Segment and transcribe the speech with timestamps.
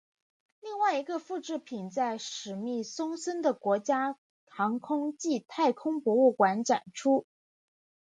[0.61, 7.27] 另外一个复制品在史密松森的国家航空暨太空博物馆展出。